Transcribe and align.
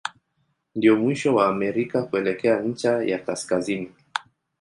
Ndio 0.75 0.95
mwisho 0.95 1.35
wa 1.35 1.47
Amerika 1.47 2.03
kuelekea 2.03 2.61
ncha 2.61 3.03
ya 3.03 3.19
kaskazini. 3.19 3.91